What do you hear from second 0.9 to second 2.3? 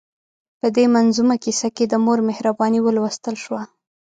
منظومه کیسه کې د مور